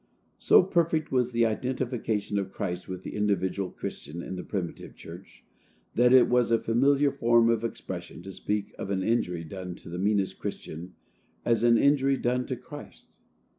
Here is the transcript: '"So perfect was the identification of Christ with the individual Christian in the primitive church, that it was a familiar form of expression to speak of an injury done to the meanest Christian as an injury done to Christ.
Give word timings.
'"So 0.39 0.63
perfect 0.63 1.11
was 1.11 1.31
the 1.31 1.45
identification 1.45 2.39
of 2.39 2.51
Christ 2.51 2.89
with 2.89 3.03
the 3.03 3.13
individual 3.15 3.69
Christian 3.69 4.23
in 4.23 4.35
the 4.35 4.41
primitive 4.43 4.95
church, 4.95 5.45
that 5.93 6.11
it 6.11 6.27
was 6.27 6.49
a 6.49 6.57
familiar 6.57 7.11
form 7.11 7.51
of 7.51 7.63
expression 7.63 8.23
to 8.23 8.31
speak 8.31 8.73
of 8.79 8.89
an 8.89 9.03
injury 9.03 9.43
done 9.43 9.75
to 9.75 9.89
the 9.89 9.99
meanest 9.99 10.39
Christian 10.39 10.95
as 11.45 11.61
an 11.61 11.77
injury 11.77 12.17
done 12.17 12.47
to 12.47 12.55
Christ. 12.55 13.19